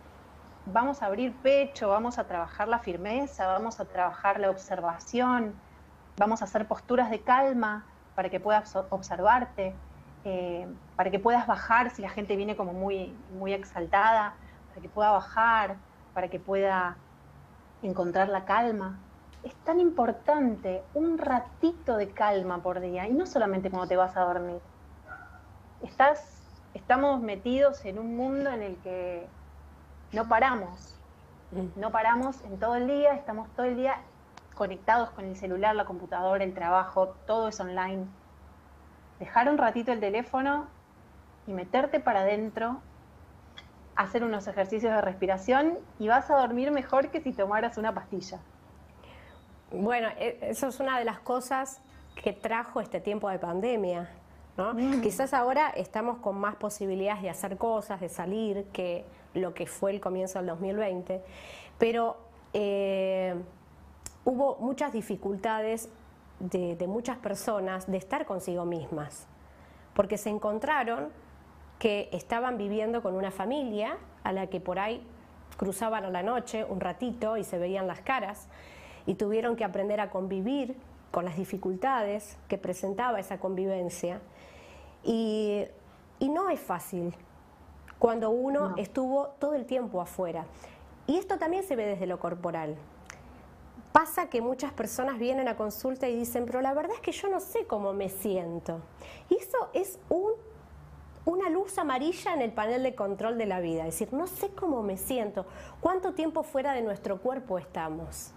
[0.67, 5.55] Vamos a abrir pecho, vamos a trabajar la firmeza, vamos a trabajar la observación,
[6.17, 9.73] vamos a hacer posturas de calma para que puedas observarte,
[10.25, 14.35] eh, para que puedas bajar si la gente viene como muy, muy exaltada,
[14.69, 15.77] para que pueda bajar,
[16.13, 16.97] para que pueda
[17.81, 18.99] encontrar la calma.
[19.43, 24.15] Es tan importante un ratito de calma por día y no solamente cuando te vas
[24.17, 24.59] a dormir.
[25.81, 26.38] Estás
[26.73, 29.27] estamos metidos en un mundo en el que
[30.11, 30.95] no paramos,
[31.75, 34.01] no paramos en todo el día, estamos todo el día
[34.55, 38.05] conectados con el celular, la computadora, el trabajo, todo es online.
[39.19, 40.67] Dejar un ratito el teléfono
[41.47, 42.81] y meterte para adentro,
[43.95, 48.39] hacer unos ejercicios de respiración y vas a dormir mejor que si tomaras una pastilla.
[49.71, 51.81] Bueno, e, eso es una de las cosas
[52.21, 54.09] que trajo este tiempo de pandemia,
[54.59, 55.01] Mm.
[55.01, 59.91] Quizás ahora estamos con más posibilidades de hacer cosas, de salir, que lo que fue
[59.91, 61.21] el comienzo del 2020,
[61.77, 62.17] pero
[62.53, 63.35] eh,
[64.25, 65.89] hubo muchas dificultades
[66.39, 69.27] de, de muchas personas de estar consigo mismas,
[69.93, 71.09] porque se encontraron
[71.77, 75.05] que estaban viviendo con una familia a la que por ahí
[75.57, 78.47] cruzaban a la noche un ratito y se veían las caras
[79.05, 80.75] y tuvieron que aprender a convivir
[81.11, 84.21] con las dificultades que presentaba esa convivencia
[85.03, 85.67] y,
[86.19, 87.13] no es fácil.
[87.97, 90.45] cuando uno estuvo todo el tiempo afuera.
[91.05, 92.77] Y esto también se ve desde lo corporal.
[93.91, 97.27] Pasa que muchas personas vienen a consulta y dicen, pero la verdad es que yo
[97.27, 98.79] no sé cómo me siento.
[99.27, 100.33] Y eso es un,
[101.25, 103.87] una luz amarilla en el panel de control de la vida.
[103.87, 105.45] Es decir, no sé cómo me siento.
[105.81, 108.31] ¿Cuánto tiempo fuera de nuestro cuerpo estamos?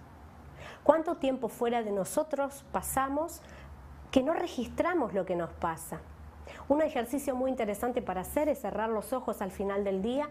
[0.83, 3.41] ¿Cuánto tiempo fuera de nosotros pasamos
[4.11, 6.01] que no registramos lo que nos pasa?
[6.69, 10.29] Un ejercicio muy interesante para hacer es cerrar los ojos al final del día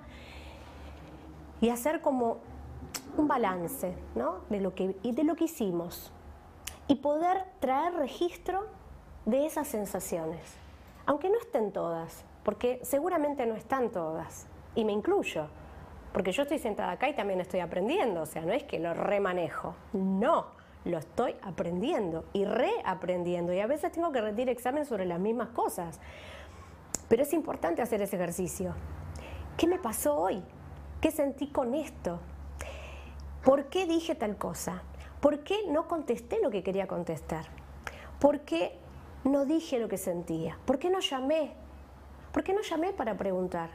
[1.61, 2.39] y hacer como
[3.17, 4.41] un balance ¿no?
[4.49, 6.13] de, lo que, y de lo que hicimos.
[6.89, 8.67] Y poder traer registro
[9.25, 10.41] de esas sensaciones,
[11.07, 15.47] aunque no estén todas, porque seguramente no están todas, y me incluyo,
[16.13, 18.95] porque yo estoy sentada acá y también estoy aprendiendo, o sea, no es que lo
[18.95, 20.47] remanejo, no,
[20.85, 25.51] lo estoy aprendiendo y reaprendiendo, y a veces tengo que rendir examen sobre las mismas
[25.51, 26.01] cosas,
[27.09, 28.75] pero es importante hacer ese ejercicio.
[29.57, 30.43] ¿Qué me pasó hoy?
[31.01, 32.21] ¿Qué sentí con esto?
[33.45, 34.83] ¿Por qué dije tal cosa?
[35.21, 37.47] ¿Por qué no contesté lo que quería contestar?
[38.19, 38.79] ¿Por qué
[39.25, 40.59] no dije lo que sentía?
[40.65, 41.53] ¿Por qué no llamé?
[42.33, 43.71] ¿Por qué no llamé para preguntar?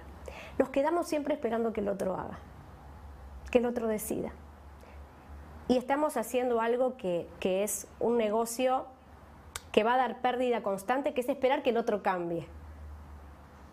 [0.58, 2.40] Nos quedamos siempre esperando que el otro haga,
[3.52, 4.32] que el otro decida.
[5.68, 8.86] Y estamos haciendo algo que, es un negocio
[9.72, 12.48] que va a dar pérdida constante, que es esperar que el otro cambie.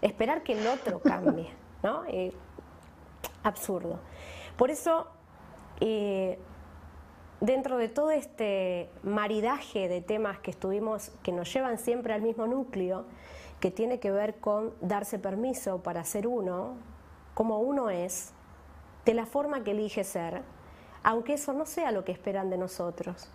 [0.02, 1.50] Esperar que el otro cambie,
[1.82, 2.04] ¿no?
[2.06, 2.32] Eh,
[3.42, 4.00] absurdo.
[4.56, 5.08] Por eso
[5.80, 6.36] y
[7.40, 12.46] dentro de todo este maridaje de temas que estuvimos, que nos llevan siempre al mismo
[12.46, 13.04] núcleo,
[13.60, 16.76] que tiene que ver con darse permiso para ser uno,
[17.34, 18.32] como uno es,
[19.04, 20.42] de la forma que elige ser,
[21.04, 23.28] aunque eso no sea lo que esperan de nosotros.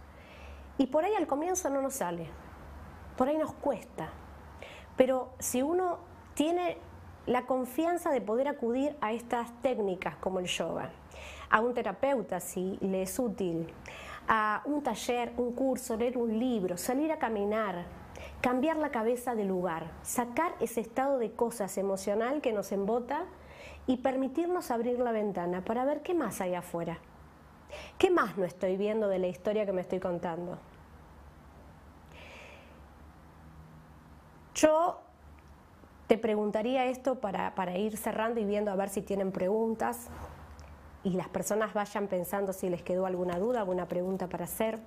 [0.77, 2.27] Y por ahí al comienzo no nos sale,
[3.15, 4.09] por ahí nos cuesta.
[4.97, 5.99] Pero si uno
[6.33, 6.77] tiene
[7.25, 10.89] la confianza de poder acudir a estas técnicas como el yoga,
[11.49, 13.71] a un terapeuta si le es útil,
[14.27, 17.85] a un taller, un curso, leer un libro, salir a caminar,
[18.41, 23.25] cambiar la cabeza de lugar, sacar ese estado de cosas emocional que nos embota
[23.85, 26.99] y permitirnos abrir la ventana para ver qué más hay afuera.
[27.97, 30.57] ¿Qué más no estoy viendo de la historia que me estoy contando?
[34.55, 34.99] Yo
[36.07, 40.09] te preguntaría esto para, para ir cerrando y viendo a ver si tienen preguntas
[41.03, 44.79] y las personas vayan pensando si les quedó alguna duda, alguna pregunta para hacer.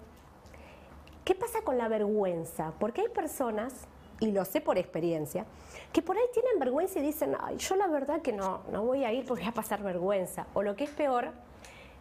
[1.25, 2.73] ¿Qué pasa con la vergüenza?
[2.79, 3.87] Porque hay personas,
[4.21, 5.47] y lo sé por experiencia,
[5.93, 9.13] que por ahí tienen vergüenza y dicen, yo la verdad que no, no voy a
[9.13, 10.47] ir porque voy a pasar vergüenza.
[10.55, 11.33] O lo que es peor,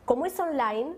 [0.05, 0.93] como es online,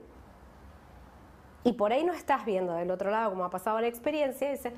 [1.63, 4.73] y por ahí no estás viendo del otro lado cómo ha pasado la experiencia, dicen,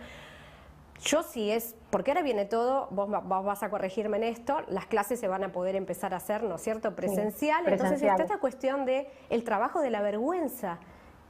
[1.01, 5.19] yo sí es, porque ahora viene todo, vos, vas a corregirme en esto, las clases
[5.19, 7.67] se van a poder empezar a hacer, ¿no es cierto?, presencial.
[7.67, 10.79] Entonces está esta cuestión de el trabajo de la vergüenza.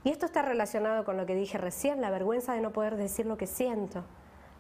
[0.04, 3.26] Y esto está relacionado con lo que dije recién, la vergüenza de no poder decir
[3.26, 4.04] lo que siento,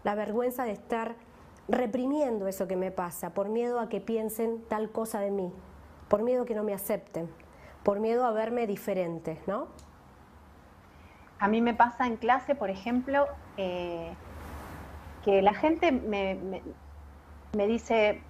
[0.04, 1.15] la vergüenza de estar
[1.67, 5.54] reprimiendo eso que me pasa, por miedo a que piensen tal cosa de mí,
[6.08, 7.30] por miedo a que no me acepten,
[7.86, 9.67] por miedo a verme diferente, ¿no?
[11.38, 14.12] A mí me pasa en clase, por ejemplo, eh,
[15.24, 16.63] que la gente me,
[17.54, 18.24] me, dice,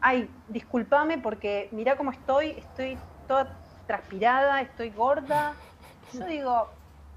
[0.00, 5.54] ay, discúlpame porque mira cómo estoy, estoy toda transpirada, estoy gorda.
[6.12, 6.68] Yo digo,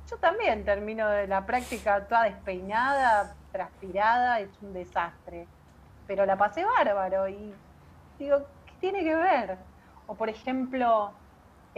[0.07, 5.47] yo también termino de la práctica toda despeinada, transpirada, es un desastre.
[6.05, 7.51] Pero la pasé bárbaro y
[8.19, 9.57] digo, ¿qué tiene que ver?
[10.05, 11.13] O por ejemplo,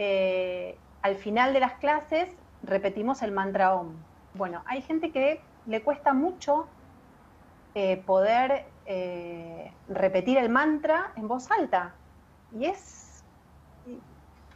[0.04, 2.28] eh, al final de las clases
[2.64, 3.94] repetimos el mantra OM.
[4.34, 6.66] Bueno, hay gente que le cuesta mucho
[7.76, 11.94] eh, poder eh, repetir el mantra en voz alta.
[12.52, 13.22] Y es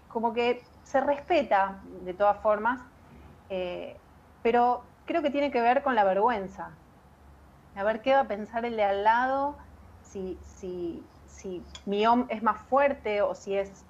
[0.09, 2.81] como que se respeta de todas formas,
[4.43, 6.71] pero creo que tiene que ver con la vergüenza.
[7.77, 9.57] A ver qué va a pensar el de al lado,
[10.03, 13.85] si, si, si mi om es más fuerte o si es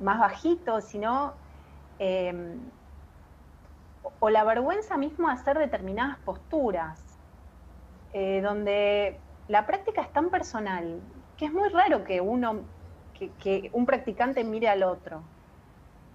[0.00, 1.34] más bajito, si no,
[4.18, 7.12] o la vergüenza mismo de hacer determinadas posturas.
[8.14, 9.18] Eh, donde
[9.48, 11.00] la práctica es tan personal
[11.38, 12.60] que es muy raro que uno,
[13.18, 15.22] que, un practicante mire al otro,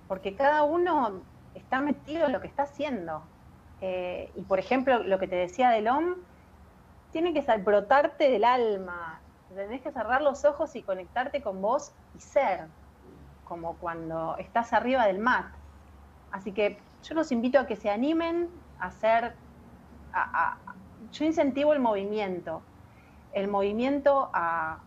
[0.08, 1.22] porque cada uno
[1.56, 3.24] está metido en lo que está haciendo.
[3.82, 6.16] Eh, y por ejemplo, lo que te decía del OM,
[7.12, 9.20] tiene que brotarte del alma,
[9.56, 12.68] tenés que cerrar los ojos y conectarte con vos y ser,
[13.48, 15.46] como cuando estás arriba del mat.
[16.32, 19.34] Así que yo los invito a que se animen a hacer,
[20.14, 20.58] a,
[21.12, 22.62] yo incentivo el movimiento,
[23.34, 24.80] el movimiento a,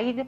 [0.00, 0.26] ir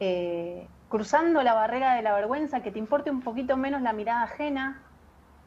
[0.00, 4.22] eh, cruzando la barrera de la vergüenza, que te importe un poquito menos la mirada
[4.24, 4.82] ajena,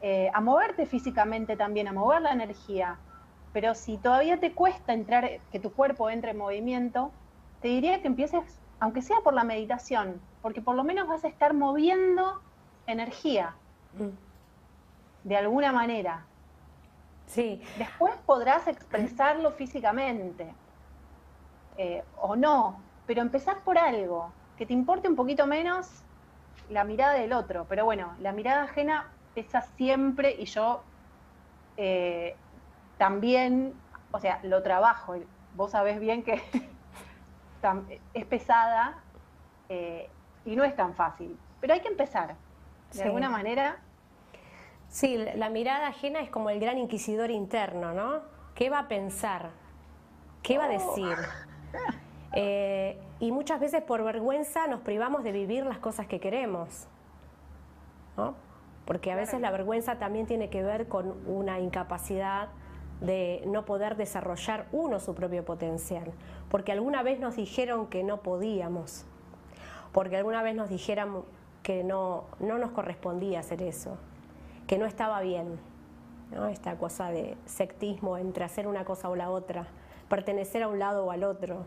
[0.02, 2.98] eh, a moverte físicamente también, a mover la energía.
[3.52, 7.10] Pero si todavía te cuesta entrar, que tu cuerpo entre en movimiento,
[7.62, 11.28] te diría que empieces, aunque sea por la meditación, porque por lo menos vas a
[11.28, 12.40] estar moviendo
[12.86, 13.54] energía
[13.94, 15.28] mm.
[15.28, 16.24] de alguna manera.
[17.26, 17.60] Sí.
[17.78, 20.54] Después podrás expresarlo físicamente
[21.76, 26.02] eh, o no, pero empezar por algo, que te importe un poquito menos
[26.70, 27.66] la mirada del otro.
[27.68, 30.82] Pero bueno, la mirada ajena pesa siempre y yo
[31.76, 32.36] eh,
[32.98, 33.74] también,
[34.12, 35.16] o sea, lo trabajo.
[35.54, 36.42] Vos sabés bien que
[38.14, 38.98] es pesada
[39.68, 40.08] eh,
[40.44, 42.36] y no es tan fácil, pero hay que empezar.
[42.92, 43.78] De alguna manera
[44.88, 48.22] Sí, la mirada ajena es como el gran inquisidor interno, ¿no?
[48.54, 49.50] ¿Qué va a pensar?
[50.42, 50.70] ¿Qué va a oh.
[50.70, 51.16] decir?
[52.38, 56.86] Eh, y muchas veces por vergüenza nos privamos de vivir las cosas que queremos,
[58.18, 58.34] ¿no?
[58.84, 62.48] Porque a veces la vergüenza también tiene que ver con una incapacidad
[63.00, 66.12] de no poder desarrollar uno su propio potencial,
[66.50, 69.04] porque alguna vez nos dijeron que no podíamos,
[69.92, 71.24] porque alguna vez nos dijeron
[71.62, 73.96] que no, no nos correspondía hacer eso.
[74.66, 75.58] Que no estaba bien,
[76.50, 79.66] esta cosa de sectismo entre hacer una cosa o la otra,
[80.08, 81.64] pertenecer a un lado o al otro,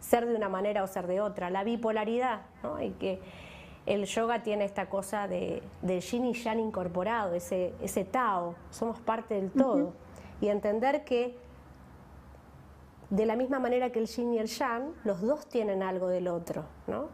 [0.00, 2.80] ser de una manera o ser de otra, la bipolaridad, ¿no?
[2.82, 3.20] y que
[3.86, 9.00] el yoga tiene esta cosa de, del yin y yang incorporado, ese, ese Tao, somos
[9.00, 9.92] parte del todo,
[10.42, 11.34] y entender que
[13.10, 16.26] de la misma manera que el yin y el yang, los dos tienen algo del
[16.26, 17.08] otro, ¿no?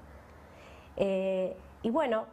[0.96, 2.24] Eh, y bueno,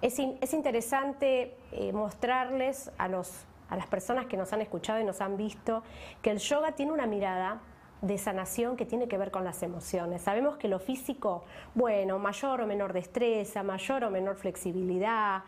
[0.00, 5.20] es, interesante eh, mostrarles a, los, a las personas que nos han escuchado y nos
[5.20, 5.82] han visto
[6.22, 7.60] que el yoga tiene una mirada
[8.02, 10.22] de sanación que tiene que ver con las emociones.
[10.22, 11.44] Sabemos que lo físico,
[11.74, 15.42] bueno, mayor o menor destreza, mayor o menor flexibilidad,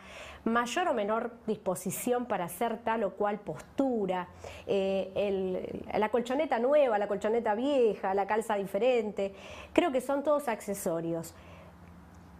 [0.45, 4.29] mayor o menor disposición para hacer tal o cual postura,
[4.67, 9.35] eh, la colchoneta nueva, la colchoneta vieja, la calza diferente,
[9.73, 11.35] creo que son todos accesorios.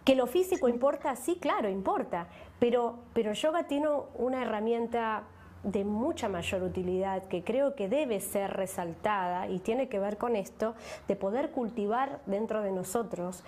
[0.05, 5.23] Que lo físico importa, sí, claro, importa, pero, pero yoga tiene una herramienta
[5.63, 10.35] de mucha mayor utilidad que creo que debe ser resaltada y tiene que ver con
[10.35, 10.75] esto,
[11.07, 13.43] de poder cultivar dentro de nosotros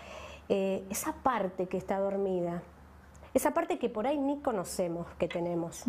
[0.49, 2.63] eh, esa parte que está dormida,
[3.33, 5.85] esa parte que por ahí ni conocemos que tenemos.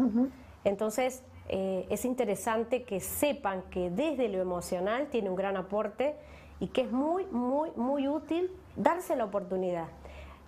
[0.64, 6.14] Entonces, eh, es interesante que sepan que desde lo emocional tiene un gran aporte
[6.60, 9.88] y que es muy, muy, muy útil darse la oportunidad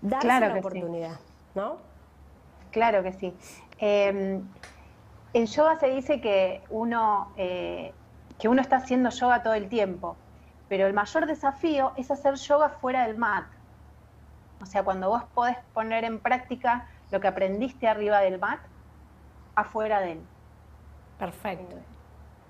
[0.04, 1.20] darse claro la oportunidad,
[1.54, 1.78] ¿no?
[2.70, 3.32] Claro que sí.
[5.35, 7.93] En yoga se dice que uno, eh,
[8.39, 10.16] que uno está haciendo yoga todo el tiempo,
[10.68, 13.45] pero el mayor desafío es hacer yoga fuera del mat.
[14.62, 18.61] O sea, cuando vos podés poner en práctica lo que aprendiste arriba del mat,
[19.55, 20.20] afuera de él.
[21.18, 21.76] Perfecto.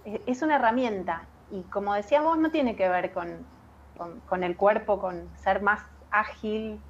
[0.05, 3.45] Es una herramienta y como decíamos, no tiene que ver con,
[4.29, 5.81] con el cuerpo, con ser más
[6.11, 6.81] ágil,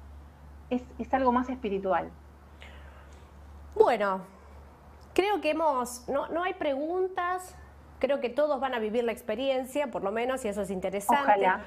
[0.69, 2.09] es, algo más espiritual.
[3.75, 4.21] Bueno,
[5.15, 7.55] creo que hemos, no, no hay preguntas,
[7.99, 11.23] creo que todos van a vivir la experiencia, por lo menos, y eso es interesante.
[11.23, 11.61] Ojalá.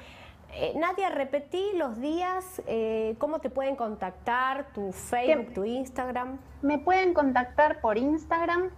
[0.53, 4.67] Eh, Nadia, repetí los días, eh, ¿cómo te pueden contactar?
[4.73, 6.39] ¿Tu Facebook, tu Instagram?
[6.61, 8.69] Me pueden contactar por Instagram,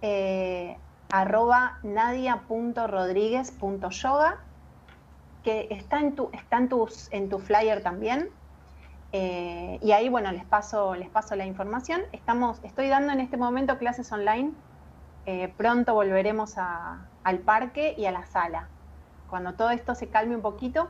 [0.00, 0.76] eh,
[1.10, 4.38] arroba nadia.rodríguez.yoga,
[5.44, 8.30] que está, en tu, está en, tus, en tu flyer también.
[9.12, 12.02] Eh, y ahí, bueno, les paso, les paso la información.
[12.12, 14.52] Estamos, estoy dando en este momento clases online.
[15.26, 18.68] Eh, pronto volveremos al parque y a la sala.
[19.30, 20.88] Cuando todo esto se calme un poquito,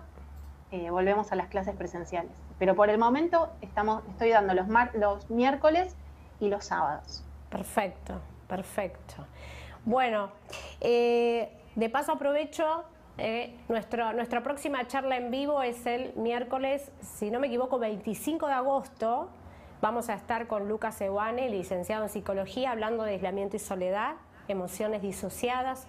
[0.71, 2.33] eh, volvemos a las clases presenciales.
[2.59, 5.97] Pero por el momento estamos, estoy dando los, los miércoles
[6.41, 7.25] y los sábados.
[7.51, 9.15] Perfecto, perfecto.
[9.85, 10.31] Bueno,
[10.81, 12.85] de paso aprovecho
[13.19, 18.53] eh, nuestra próxima charla en vivo es el miércoles, si no me equivoco, 25 de
[18.53, 19.29] agosto.
[19.81, 24.15] Vamos a estar con Lucas Ewane, licenciado en psicología, hablando de aislamiento y soledad,
[24.47, 25.89] emociones disociadas.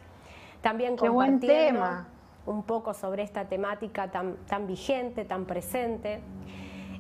[0.62, 2.06] También compartiendo
[2.48, 6.22] un poco sobre esta temática tan, tan vigente, tan presente.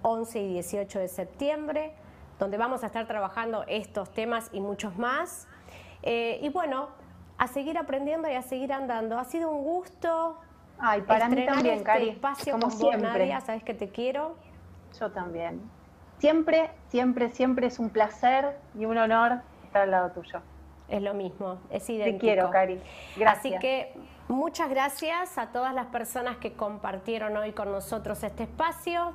[0.00, 1.92] 11 eh, y 18 de septiembre,
[2.38, 5.46] donde vamos a estar trabajando estos temas y muchos más.
[6.02, 6.88] Eh, y bueno,
[7.36, 9.18] a seguir aprendiendo y a seguir andando.
[9.18, 10.38] Ha sido un gusto.
[10.78, 12.08] Ay, para mí también, este Cari.
[12.08, 13.26] espacio como siempre.
[13.26, 14.36] Nadia, sabes que te quiero.
[14.98, 15.60] Yo también.
[16.16, 20.40] Siempre, siempre, siempre es un placer y un honor estar al lado tuyo.
[20.92, 22.18] Es lo mismo, es idéntico.
[22.18, 22.78] Te quiero, Cari.
[23.16, 23.38] Gracias.
[23.38, 23.94] Así que
[24.28, 29.14] muchas gracias a todas las personas que compartieron hoy con nosotros este espacio.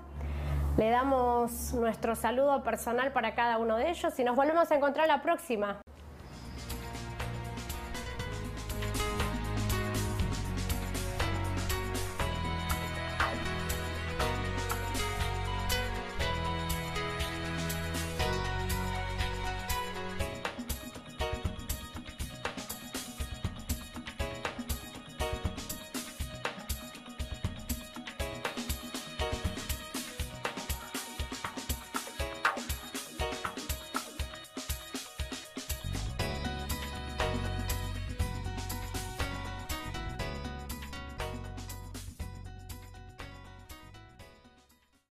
[0.75, 5.07] Le damos nuestro saludo personal para cada uno de ellos y nos volvemos a encontrar
[5.07, 5.79] la próxima.